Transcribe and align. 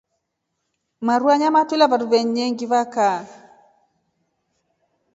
Maruu 1.05 1.29
ya 1.31 1.37
nyama 1.41 1.59
twela 1.67 1.85
wandu 1.91 2.05
vengi 2.11 2.65
va 2.71 2.81
kaa. 2.93 3.19